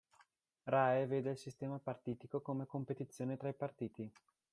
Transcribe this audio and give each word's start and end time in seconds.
Rae 0.63 1.05
vede 1.05 1.29
il 1.29 1.37
sistema 1.37 1.77
partitico 1.77 2.41
come 2.41 2.65
competizione 2.65 3.37
tra 3.37 3.49
i 3.49 3.53
partiti. 3.53 4.11